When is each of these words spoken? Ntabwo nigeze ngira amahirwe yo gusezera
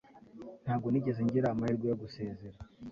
Ntabwo 0.63 0.87
nigeze 0.89 1.19
ngira 1.27 1.47
amahirwe 1.49 1.85
yo 1.87 1.97
gusezera 2.01 2.57